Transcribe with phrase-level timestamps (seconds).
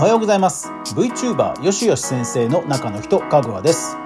[0.00, 0.70] おはようございます。
[0.94, 3.98] VTuber よしよし先生の中の人かぐわです。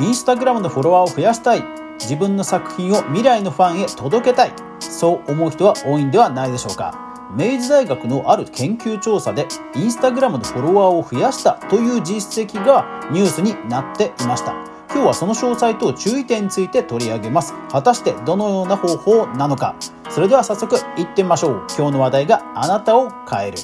[0.00, 1.62] インスタグラムのフォロワーを増やしたい。
[2.00, 4.52] 自分の作品を未来のファンへ届けたい。
[4.80, 6.98] そう思う人は多いんではないでしょうか。
[7.36, 14.71] 明治大学のある研究調査でインスタグラムのフォロワーを増やしたという実績がニュースになっていました。
[14.94, 17.54] 今日はその詳細と注意点について取り上げます。
[17.70, 19.74] 果たしてどのような方法なのか。
[20.10, 21.66] それでは早速いってみましょう。
[21.74, 23.58] 今日の話題があなたを変える。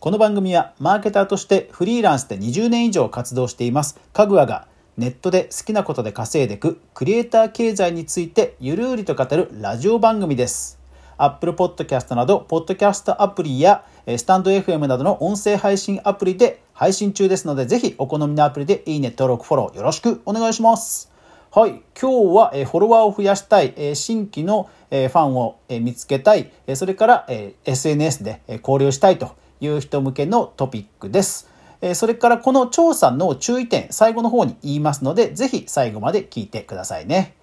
[0.00, 4.00] この番組はマーケターとしてフリーランスで20年以上活動しています。
[4.12, 10.80] かぐわがネットで好きなことで稼いでいくクリエイター経済についてゆるりと語るラジオ番組です。
[11.18, 21.10] Apple Podcast など、ポッドキャストアプリやスタンド FM などの音声配信アプリで配信中ですので、ぜひお好みのアプリでいいね、登録、フォローよろしくお願いします。
[21.50, 21.82] はい。
[22.00, 31.50] 今日は、えフォロワーを増やしたい、え新規の、えファンを、え見つけたい、えそれから、え SNS で、え交流したいという人向けのトピックです。
[31.82, 37.34] えそれからこの調査の注意点、最後の方に言いますので、ぜひ最後まで聞いてくださいね。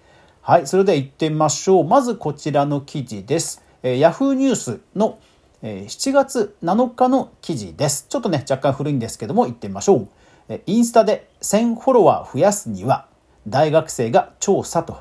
[0.42, 1.84] はい、それでは行ってみましょう。
[1.84, 3.62] まずこちらの記事です。
[3.82, 5.18] え Yahoo ニュースの
[5.62, 8.06] 7月7日の記事です。
[8.08, 10.08] ちょっとね、若干古いんですけども、行ってみましょ
[10.48, 10.60] う。
[10.66, 13.06] インスタで1000フォロワー増やすには、
[13.46, 14.98] 大学生が調査と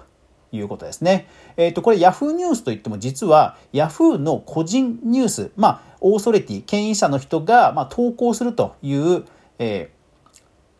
[0.51, 1.27] いうことですね。
[1.55, 9.25] えっ、ー、と、これ Yahoo ニュースといっても実は Yahoo の個人ニュース、まあ、オーソリティ、権威者の人が、まあ、投稿するという、
[9.59, 9.98] えー、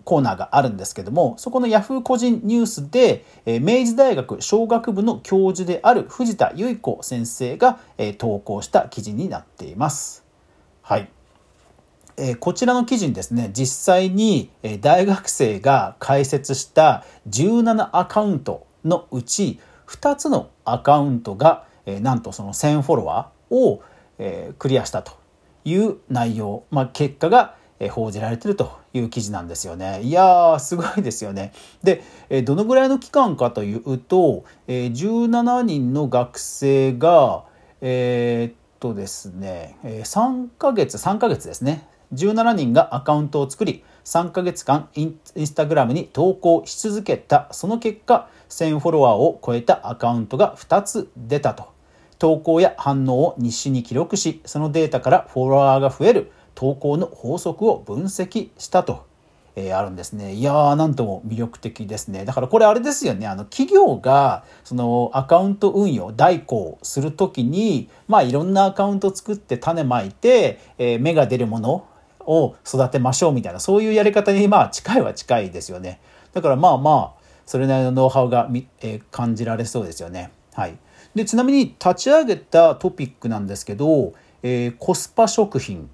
[0.04, 10.24] コーナーがあるんですけども、そこの Yahoo 個人ニュースで、えー、明治大学商学部の教授である藤田由衣子先生が、えー、投稿した記事になっています。
[10.82, 11.10] はい。
[12.22, 23.82] えこちらの記事にですね、実際にえ大学生が開設した17アカウントのうち2つのアカウントが、えなんとその1000フォロワーを、
[24.18, 25.14] えクリアしたと
[25.64, 30.02] いう内容、まあ、結果がえ報じられてるという記事なんですよね。
[30.04, 31.54] いやー、すごいですよね。
[31.84, 32.04] で、
[32.44, 37.44] どのぐらいの期間かというと、17人の学生が、
[37.82, 41.88] えー、っとですね、3ヶ月、3ヶ月ですね。
[42.14, 47.48] 17人がアカウントを作り、3ヶ月間インスタグラムに投稿し続けた。
[47.52, 51.68] その結果、1000フォロワーを超えたアカウントが2つ出たと。
[52.18, 59.06] 投稿や反応を日誌に記録し、そのデータからフォロワーが増える投稿の法則を分析したと。
[59.56, 60.34] えー、あるんですね。
[60.34, 62.26] いやー、なんとも魅力的ですね。
[62.26, 63.28] だからこれあれですよね。
[63.28, 71.88] あの、企業が、そのアカウント運用、代行するときに、まあいろんなアカウント作って種まいて、えー、芽が出るもの
[72.20, 76.02] を育てましょうみたいな、そういうやり方にまあ近いは近いですよね。
[76.34, 78.50] だからまあまあ、それなりのノウハウが、
[78.82, 80.32] えー、感じられそうですよね。
[80.54, 80.78] はい、
[81.16, 84.12] でちなみに立ち上げたトピックなんですけど、
[84.44, 85.90] えー、コスパ食品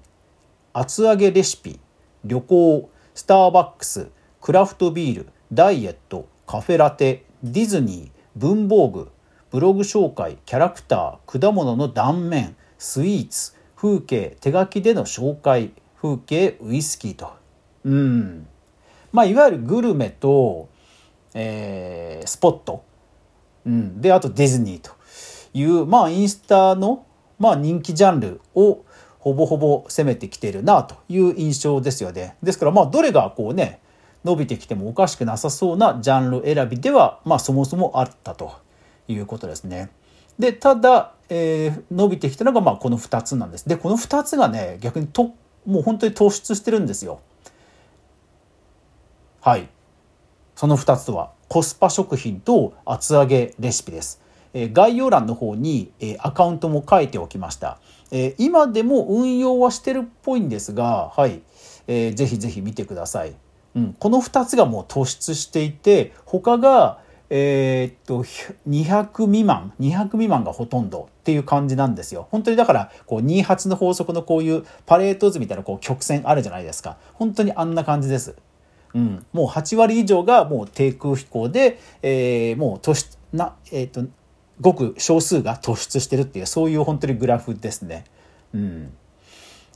[0.78, 1.80] 厚揚げレシピ
[2.22, 4.08] 旅行スターバックス
[4.42, 9.08] クラフトビールダイエットカフェラテディズニー文房具
[9.50, 15.72] ブログ紹介キャラクター果物の断面スイーツ風景手書きでの紹介
[16.02, 17.32] 風景ウイスキーと。
[17.84, 18.46] うん。
[19.12, 20.68] まあいわゆるグルメと
[21.38, 22.82] えー、スポット、
[23.66, 24.90] うん、であとディズニーと
[25.52, 27.04] いうまあインスタの、
[27.38, 28.84] まあ、人気ジャンルを
[29.26, 32.36] ほぼほぼ攻めてきてるなという印象ですよね。
[32.44, 33.80] ですからまあどれがこうね
[34.24, 38.52] 伸びてきてもおかしくなさそうなジャンル選びでは、まあ、そもそもあったと
[39.08, 39.90] いうことですね。
[40.38, 43.68] でただ、えー、伸びてきたのがまあこの2つなんです。
[43.68, 45.34] でこの2つがね逆にと
[45.66, 47.18] もう本当に突出してるんですよ。
[49.40, 49.68] はい。
[50.54, 54.22] その2つとはコスパ食品と厚揚げレシピです。
[54.72, 57.80] 概要欄の方にアカウントも書いておきました。
[58.10, 61.42] え今でも運用はしてるっぽいんですが、はい、
[61.86, 63.34] ぜひぜひ見てください。
[63.74, 68.22] うん、この2つがもう突出していて他がえー、っと
[68.68, 72.28] 200未満200未満がほとんどっていう感じなんですよ。
[72.30, 76.96] 本当にだからこう28の法則のこういうパレート図みたいなこう曲線あるじゃないですか。
[77.14, 78.36] 本当にあんな感じです。
[78.94, 84.04] うん、もう8割以上がもう低空飛行で、えー、もう突出な、えーと、
[84.60, 88.04] ごく少数が突出してるっていうそういう本当にグラフですね。
[88.54, 88.92] うん、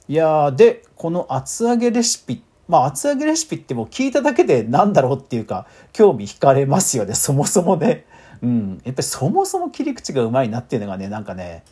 [0.09, 8.07] いやでこの厚揚げレシピまあ厚揚げレシピってもう聞いただけでなんだろうっていうか興味惹かれますよねそもそもね。
[8.43, 11.63] うん、やっぱりそもそも切り口がうまいなっていうのがねなんかね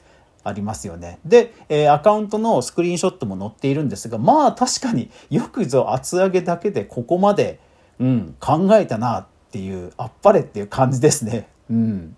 [0.44, 1.18] ありますよね。
[1.24, 7.60] で、えー、アカウントのスクリーンショットも載っているんですが、まあ確かによくぞ厚揚げだけでここまで、
[7.98, 11.48] うん、考えたなっていう、あっぱれっていう感じですね。
[11.70, 12.16] うん。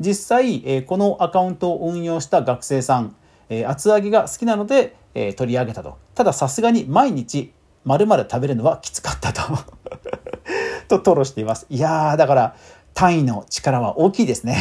[0.00, 3.14] 実際、えー、このアカウントを運用した学生さん、
[3.50, 5.98] えー、厚揚げが好きなので、えー、取り上げたと。
[6.14, 7.52] たださすがに毎日
[7.84, 9.42] 丸々食べるのはきつかったと。
[10.88, 11.66] と吐露しています。
[11.68, 12.56] いやーだから
[12.94, 14.56] 単位の力は大きいですね。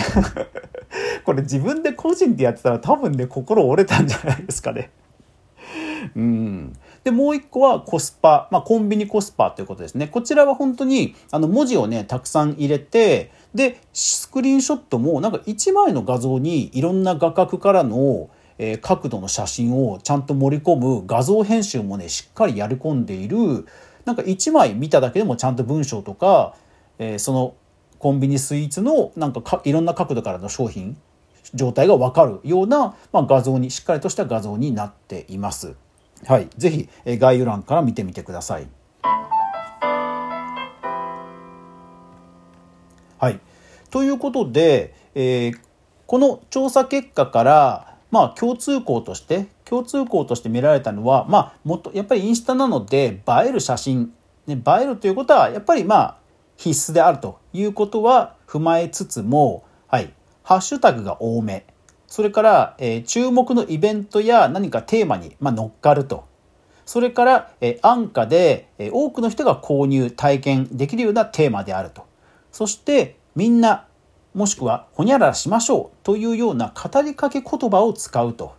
[1.26, 4.92] これ自分で個人でやってたら多分ね心折れたんじゃないですかね。
[6.16, 6.78] うん。
[7.04, 10.08] でもう一個はコスパ、まあ、コンビニコスパということですね。
[10.08, 23.66] こちらは本当にあの文字をねたくさん入れてでスクリーンショットもなんか1枚の画像にいろんな画角からの、え、角度の写真をちゃんと盛り込む画像編集もねしっかりやり込んでいる
[24.06, 26.56] なんか1枚見ただけでもちゃんと文章とか、
[27.00, 27.56] えー、その
[27.98, 30.98] コンビニスイーツのなんかいろんな角度からの商品
[31.54, 35.76] 状態が分かるような、まあ、画像にしっかりとした画像になっています。
[36.26, 38.60] はい、ぜひ概要欄から見てみてくださ。
[38.60, 38.68] い、
[43.92, 45.60] ということで、えー、
[46.06, 54.14] この調査結果から、まあ、共通項として共通項として見られたのは、まあ、もっとやっぱりインスタなので映える写真、
[54.48, 56.18] ね、映えるということはやっぱりまあ
[56.58, 60.12] 必須であるということは踏まえつつも、はい、
[60.44, 61.66] ハッシュタグが多め
[62.10, 66.28] それから、えー、注目のイベントや何かテーマに、まあ、乗っかると。
[66.86, 72.08] それから、えー、安価で、えー、多くの人が購入、体験できるようなテーマであると。
[72.52, 73.86] そして、みんな、
[74.34, 78.56] もしくは、ほにゃららしましょうというような語りかけ言葉を使うと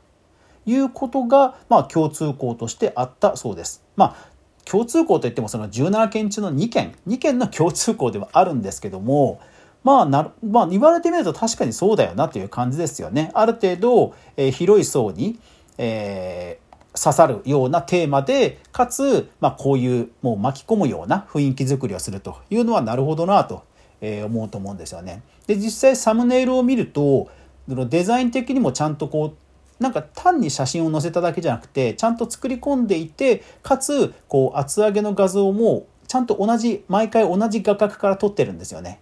[0.66, 3.84] いうことが、まあ、共通項としてあったそうです。
[3.96, 4.30] まあ、
[4.64, 9.40] 共通項といってもその17件中の2件、2件の共通項ではあるんですけども、
[9.82, 13.30] まあな、まあ、言われてみると確かにそうだよなという感じですよね。
[13.34, 15.38] ある程度、えー、広い層に、
[15.78, 23.62] えー、刺さるようなテーマで、かつ、まあ、こういうもう巻き込むような雰囲気作りをするというのはなるほどなと
[24.00, 25.22] え思うと思うんですよね。
[25.46, 27.28] で、実際サムネイルを見ると、
[27.68, 29.34] デザイン的にもちゃんとこ
[29.78, 39.00] う、なんか単に写真を載せただけじゃなくて、ちゃんと作り込んでいて、かつ、こう、厚揚げの画像も、ちゃんと同じ、毎回同じ画角から撮ってるんですよね。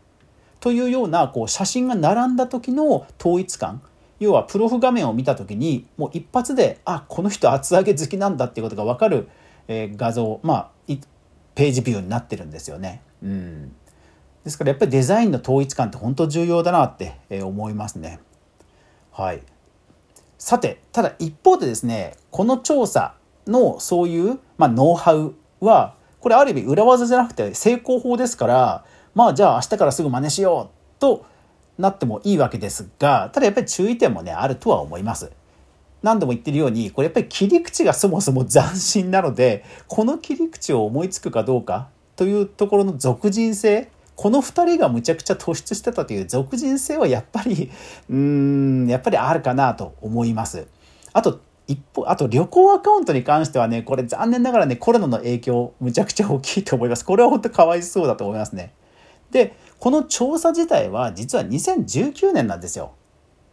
[0.60, 3.82] というようなこう写真が並んだ時の統一感
[4.20, 9.28] 要はプロフ画面を見た時にもう一発であこの人厚揚げ好きなんだっていうことが分かる、
[9.68, 10.70] え画像まあ
[11.54, 13.02] ページビューになってるんですよね。
[13.22, 13.72] うん、
[14.48, 18.18] ですからやっぱりデザインの統一感って本当重要だなって思いますね。
[19.12, 19.42] はい、
[20.38, 23.14] さてただ一方でですねこの調査
[23.46, 28.84] のそういう、まあ、ノウハウはこれある意味裏技じゃなくて成功法ですから
[29.14, 31.26] まあじゃあ明日からすぐ真似しようと
[31.78, 35.30] なってもいいわけですが、ただやっぱり注意点もね、あるとは思います。
[36.02, 47.70] 何度も言ってるように、これやっぱり切り口がそもそも斬新なので、この切り口を思いつくかどうかというところの俗人性、この2人がむちゃくちゃ突出してたという俗人性はやっぱり、
[48.10, 50.66] うーん、やっぱりあるかなと思います。
[51.12, 51.38] あと、
[51.68, 57.04] 一方、あと旅行アカウントに関してはね、これ残念ながらね、コロナの影響むちゃくちゃ大きいと思います。
[57.04, 58.72] これは本当かわいそうだと思いますね。
[59.30, 62.94] で、この調査自体は実は2019年なんですよ。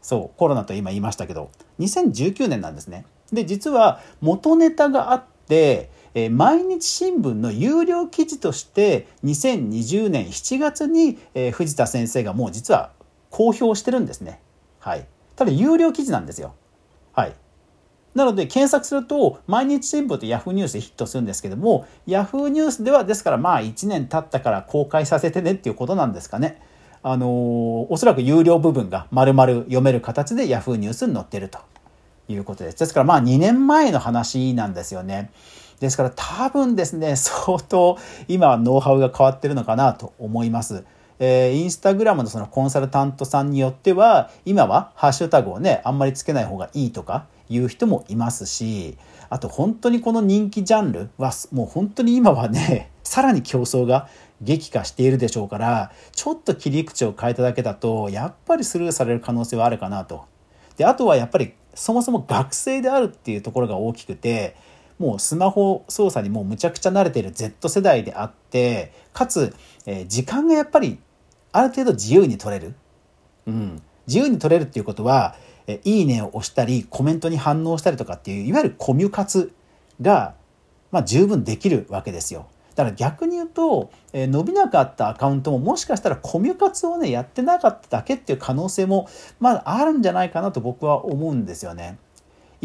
[0.01, 3.05] そう、コロナと今言いましたけど、2019年なんですね。
[3.31, 12.91] で、実は元ネタがあって、え毎日新聞の有料記事として2020年7月に、え藤田先生がもう実は
[13.29, 14.39] 公表してるんですね。
[14.79, 15.05] はい。
[15.35, 16.55] ただ有料記事なんですよ。
[17.13, 17.35] はい。
[18.15, 26.61] なので検索すると毎日新聞と Yahoo ニュースでヒットするんですけども Yahoo ニュースではですからまあ1年経ったから公開させてねっていうことなんですかね。
[27.03, 27.29] あのー、
[27.89, 31.59] おそらく有料部分が丸々読める形で Yahoo ニュースに載ってると
[32.29, 32.79] いうことです。
[32.79, 35.29] ですからまあ2年前の話なんですよね。
[35.79, 40.83] ですから多分ですね、 相当今はノウハウが変わってるのかなと思います。
[41.17, 48.97] えー、インスタグラムのそのコンサルタントさんによっては、今はハッシュタグをね、あんまりつけない方がいいとか、いう人もいますし
[49.29, 54.07] あと本当にこの人気ジャンルはもう本当に今はね さらに競争が
[54.41, 60.25] 激化しているでしょうからちょっと切り口を変えただけだとやっぱりスルーされる可能性はあるかなと。
[60.75, 64.55] であとはやっぱりそもそも学生であるっていうところが大きくて
[64.97, 69.53] もうスマホ操作にもうむちゃくちゃ慣れている Z 世代であってかつ、
[69.85, 70.99] えー、時間がやっぱり
[71.51, 72.75] ある程度自由に取れる。
[73.47, 75.35] うん、自由に取れるっていうことは
[75.67, 79.53] えいいねを押したりコメントに反応したりとかっていういわゆるコミュ活
[80.01, 80.35] が、
[80.91, 82.47] まあ、十分できるわけですよ。
[82.75, 89.07] だから逆に言うと、え伸びなかったアカウントももしかしたらコミュ活をねやってなかっただけっていう可能性も
[89.39, 91.97] まだあるんじゃないかなと僕は思うんですよね。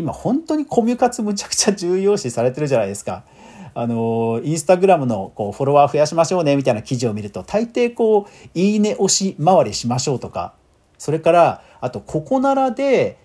[0.00, 3.24] 今本当にコミュ活むちゃくちゃ重要視されてるじゃないですか。
[3.72, 10.54] あのインスタグラムのこうフォロワー増やしましょうねみたいな記事を見ると大抵こういいね押し回りしましょうとか
[10.98, 13.16] それからあとココナラで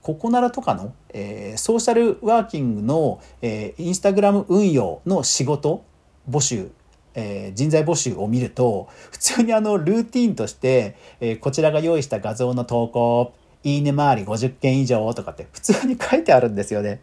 [0.00, 5.84] ココナラとかの、えー、ソーシャルワーキングの、えー、インスタグラム運用の仕事
[6.28, 6.70] 募集
[7.16, 17.00] えー、人材募集を見ると普通にあのルーティンとして、え、こちらが用意した画像の投稿いいね周り50件以上とかって普通に書いてあるんですよね。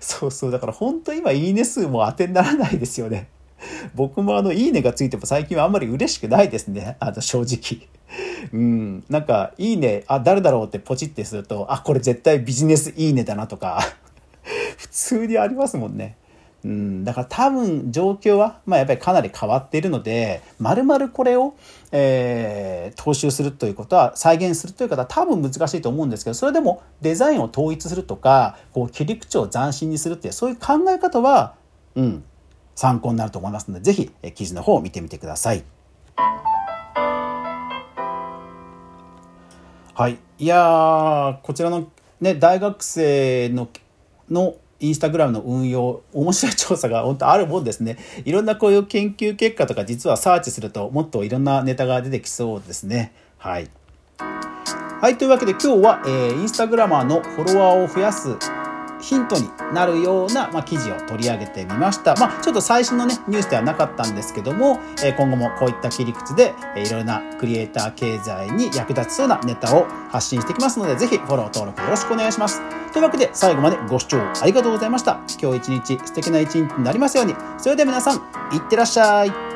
[0.00, 0.50] そうそう。
[0.50, 3.28] だから本当今いいね数も当てにならないですよね。
[3.94, 6.96] 僕もあの、いいねがついても最近はあんまり嬉しくないですね。
[7.00, 7.88] あの、正直。
[8.52, 9.04] うん。
[9.08, 13.80] なんか、いいね、あ、誰だろうってポチってすると、あ、これ絶対ビジネスいいねだなとか、
[14.78, 16.16] 普通にありますもんね。
[16.62, 21.54] うん、だから多分状況は、まあ、やっぱりかなり変わっているので、まるまるこれを、
[21.90, 31.54] えー、踏襲するということは、再現するという方は多分難しいと思うんですけど、それでもデザインを統一するとか、こう切り口を斬新にするっていう、そういう考え方は、
[31.94, 32.24] うん、
[32.74, 35.64] 参考になると思いますので、ぜひ、え記事の方を見てみてください。
[39.94, 40.18] はい。
[40.38, 41.90] いやこちらの
[42.20, 43.68] ね、大学生の、
[44.30, 47.98] のインスタグラムの運用、面白い調査が本当あるもんですね。
[48.24, 53.12] いろんなこういう研究結果とか実はサーチするともっといろんなネタが出てきそうですね。
[53.38, 53.68] はい。
[55.00, 58.36] はい、というわけで今日は、えー、インスタグラマーのフォロワーを増やす
[59.00, 62.14] ヒントになるような、まあ、記事を取り上げてみました。
[62.16, 72.79] まあ、ちょっと最新のね、ニュースではなかったんですけども、え今後もこういった切り口で、えいろいろなクリエイター経済に役立ちそうなネタを発信していきますので、ぜひフォロー登録よろしくお願いします。
[72.92, 75.20] というわけで、最後までご視聴ありがとうございました。
[75.40, 77.34] 今日一日素敵な一日になりますように。
[77.58, 79.49] それでは皆さん、いってらっしゃい。